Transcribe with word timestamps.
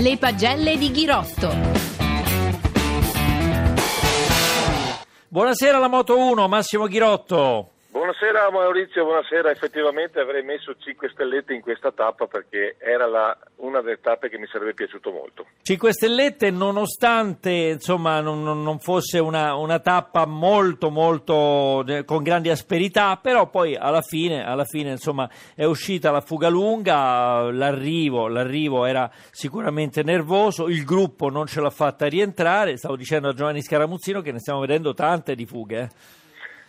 Le 0.00 0.16
pagelle 0.16 0.78
di 0.78 0.92
Ghirotto. 0.92 1.52
Buonasera 5.26 5.78
la 5.78 5.88
Moto 5.88 6.16
1, 6.16 6.46
Massimo 6.46 6.86
Ghirotto. 6.86 7.70
Buonasera 7.90 8.50
Maurizio, 8.50 9.04
buonasera. 9.04 9.50
Effettivamente 9.50 10.20
avrei 10.20 10.42
messo 10.42 10.74
5 10.78 11.08
stellette 11.08 11.54
in 11.54 11.62
questa 11.62 11.90
tappa 11.90 12.26
perché 12.26 12.76
era 12.78 13.06
la, 13.06 13.34
una 13.56 13.80
delle 13.80 13.98
tappe 13.98 14.28
che 14.28 14.36
mi 14.36 14.46
sarebbe 14.46 14.74
piaciuto 14.74 15.10
molto. 15.10 15.46
5 15.62 15.92
stellette 15.94 16.50
nonostante 16.50 17.50
insomma, 17.50 18.20
non, 18.20 18.42
non 18.42 18.78
fosse 18.78 19.18
una, 19.18 19.54
una, 19.54 19.78
tappa 19.78 20.26
molto 20.26 20.90
molto 20.90 21.82
eh, 21.86 22.04
con 22.04 22.22
grandi 22.22 22.50
asperità, 22.50 23.16
però 23.16 23.48
poi 23.48 23.74
alla 23.74 24.02
fine, 24.02 24.44
alla 24.44 24.66
fine 24.66 24.90
insomma, 24.90 25.28
è 25.54 25.64
uscita 25.64 26.10
la 26.10 26.20
fuga 26.20 26.50
lunga, 26.50 27.50
l'arrivo, 27.50 28.28
l'arrivo 28.28 28.84
era 28.84 29.10
sicuramente 29.30 30.02
nervoso, 30.02 30.68
il 30.68 30.84
gruppo 30.84 31.30
non 31.30 31.46
ce 31.46 31.62
l'ha 31.62 31.70
fatta 31.70 32.06
rientrare, 32.06 32.76
stavo 32.76 32.96
dicendo 32.96 33.30
a 33.30 33.32
Giovanni 33.32 33.62
Scaramuzzino 33.62 34.20
che 34.20 34.32
ne 34.32 34.40
stiamo 34.40 34.60
vedendo 34.60 34.92
tante 34.92 35.34
di 35.34 35.46
fughe. 35.46 35.88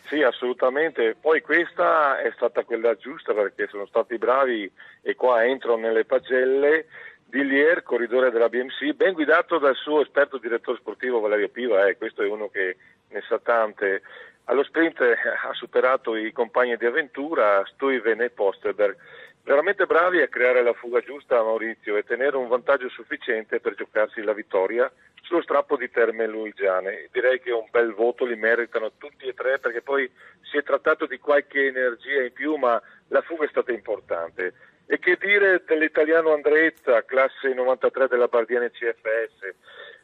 Eh. 0.09 0.15
Sì, 0.15 0.23
assolutamente. 0.23 1.15
Poi 1.19 1.41
questa 1.41 2.19
è 2.19 2.31
stata 2.35 2.63
quella 2.63 2.95
giusta 2.95 3.33
perché 3.33 3.67
sono 3.67 3.85
stati 3.85 4.17
bravi 4.17 4.69
e 5.01 5.15
qua 5.15 5.45
entro 5.45 5.77
nelle 5.77 6.05
pagelle. 6.05 6.87
Dillier, 7.25 7.83
corridore 7.83 8.31
della 8.31 8.49
BMC, 8.49 8.93
ben 8.93 9.13
guidato 9.13 9.59
dal 9.59 9.75
suo 9.75 10.01
esperto 10.01 10.39
direttore 10.39 10.79
sportivo 10.79 11.19
Valerio 11.19 11.49
Piva, 11.49 11.85
eh, 11.85 11.95
questo 11.95 12.23
è 12.23 12.27
uno 12.27 12.49
che 12.49 12.77
ne 13.09 13.21
sa 13.27 13.37
tante. 13.37 14.01
Allo 14.45 14.63
sprint 14.63 14.99
ha 14.99 15.53
superato 15.53 16.15
i 16.15 16.31
compagni 16.31 16.75
di 16.75 16.87
avventura, 16.87 17.63
Stuyven 17.67 18.21
e 18.21 18.31
Posterberg 18.31 18.97
veramente 19.43 19.87
bravi 19.87 20.21
a 20.21 20.27
creare 20.27 20.61
la 20.61 20.73
fuga 20.73 21.01
giusta 21.01 21.41
Maurizio 21.41 21.95
e 21.95 22.03
tenere 22.03 22.37
un 22.37 22.47
vantaggio 22.47 22.87
sufficiente 22.89 23.59
per 23.59 23.73
giocarsi 23.73 24.21
la 24.21 24.33
vittoria 24.33 24.91
sullo 25.29 25.43
strappo 25.43 25.77
di 25.77 25.91
Terme 25.91 26.25
Luigiane. 26.25 27.07
Direi 27.11 27.39
che 27.39 27.51
un 27.51 27.67
bel 27.69 27.93
voto 27.93 28.25
li 28.25 28.35
meritano 28.35 28.93
tutti 28.97 29.27
e 29.27 29.35
tre 29.35 29.59
perché 29.59 29.83
poi 29.83 30.11
si 30.41 30.57
è 30.57 30.63
trattato 30.63 31.05
di 31.05 31.19
qualche 31.19 31.67
energia 31.67 32.23
in 32.23 32.33
più 32.33 32.55
ma 32.55 32.81
la 33.09 33.21
fuga 33.21 33.45
è 33.45 33.49
stata 33.49 33.71
importante. 33.71 34.53
E 34.87 34.97
che 34.97 35.17
dire 35.21 35.61
dell'italiano 35.67 36.33
Andretta, 36.33 37.05
classe 37.05 37.53
93 37.53 38.07
della 38.07 38.27
Bardiana 38.27 38.67
CFS? 38.69 39.53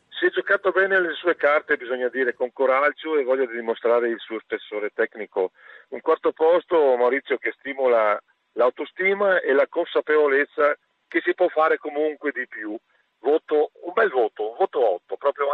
Si 0.10 0.28
è 0.28 0.30
giocato 0.30 0.70
bene 0.70 1.02
le 1.02 1.14
sue 1.14 1.36
carte, 1.36 1.76
bisogna 1.76 2.08
dire, 2.08 2.36
con 2.36 2.54
coraggio 2.54 3.18
e 3.18 3.24
voglia 3.24 3.48
di 3.48 3.56
dimostrare 3.56 4.08
il 4.10 4.20
suo 4.20 4.40
spessore 4.40 4.92
tecnico. 4.94 5.54
Un 5.90 6.02
quarto 6.02 6.34
posto, 6.34 6.96
Maurizio, 6.98 7.38
che 7.38 7.52
stimola 7.58 8.22
l'autostima 8.54 9.42
e 9.42 9.54
la 9.54 9.68
consapevolezza 9.68 10.78
che 11.08 11.22
si 11.22 11.34
può 11.34 11.48
fare 11.48 11.80
comunque 11.80 12.32
di 12.32 12.48
più. 12.48 12.78
Voto, 13.26 13.72
un 13.86 13.94
bel 13.94 14.12
voto, 14.12 14.35
un 14.35 14.35
voto 14.35 14.35
8, 14.35 14.35
proprio 14.35 14.35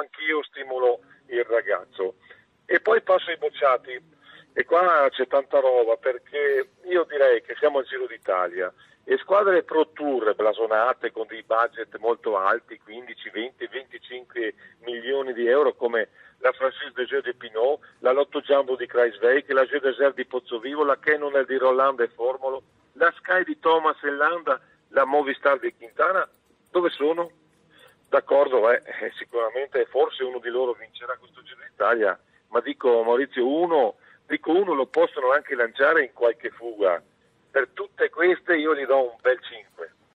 anch'io 0.02 0.44
stimolo 0.44 1.00
il 1.28 1.44
ragazzo. 1.46 2.16
E 2.66 2.80
poi 2.80 3.02
passo 3.02 3.30
ai 3.30 3.38
bocciati. 3.38 4.20
E 4.54 4.66
qua 4.66 5.08
c'è 5.10 5.28
tanta 5.28 5.60
roba 5.60 5.96
perché 5.96 6.72
io 6.84 7.06
direi 7.06 7.42
che 7.42 7.56
siamo 7.58 7.80
al 7.80 7.86
Giro 7.86 8.06
d'Italia 8.06 8.72
e 9.04 9.18
squadre 9.18 9.64
pro 9.64 9.90
tour 9.94 10.36
blasonate 10.36 11.12
con 11.12 11.26
dei 11.28 11.44
budget 11.44 11.98
molto 11.98 12.38
alti, 12.38 12.78
15, 12.78 13.30
20, 13.30 13.68
25 13.68 14.54
milioni 14.82 15.34
di 15.34 15.48
euro 15.48 15.74
come 15.74 16.10
la 16.40 16.52
Francis 16.52 16.94
de 16.94 17.06
Jeu 17.06 17.22
de 17.22 17.34
Pinot, 17.34 17.80
la 18.00 18.12
Lotto 18.12 18.42
Jumbo 18.42 18.76
di 18.76 18.88
Kreiswijk, 18.88 19.50
la 19.52 19.66
Jeu 19.66 19.80
Desert 19.80 20.16
di 20.16 20.26
Pozzovivo, 20.26 20.84
la 20.84 21.00
Canon 21.00 21.44
di 21.48 21.58
Rolanda 21.58 22.04
e 22.04 22.10
Formolo, 22.10 22.64
la 22.94 23.12
Sky 23.18 23.44
di 23.44 23.60
Thomas 23.60 24.02
e 24.04 24.12
Landa, 24.12 24.60
la 24.90 25.06
Movistar 25.06 25.60
di 25.60 25.74
Quintana, 25.76 26.28
dove 26.72 26.90
sono? 26.90 27.32
D'accordo, 28.12 28.70
eh, 28.70 28.82
sicuramente 29.16 29.86
forse 29.86 30.26
uno 30.26 30.40
di 30.40 30.50
loro 30.50 30.74
vincerà 30.74 31.16
questo 31.16 31.42
Giro 31.44 31.62
d'Italia, 31.66 32.20
ma 32.50 32.60
dico 32.60 33.04
Maurizio, 33.04 33.48
uno, 33.48 33.96
dico 34.28 34.52
uno 34.52 34.74
lo 34.74 34.86
possono 34.88 35.32
anche 35.32 35.56
lanciare 35.56 36.04
in 36.04 36.12
qualche 36.12 36.50
fuga. 36.50 37.02
Per 37.52 37.70
tutte 37.72 38.10
queste 38.10 38.58
io 38.58 38.76
gli 38.76 38.86
do 38.86 39.12
un 39.12 39.16
bel 39.22 39.40
5. 39.42 39.71